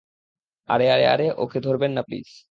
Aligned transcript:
আরে, 0.69 0.85
আরে, 0.91 1.05
আরে, 1.07 1.25
ওকে 1.37 1.59
ধরবেন 1.61 1.91
না, 1.93 2.01
প্লিজ। 2.03 2.31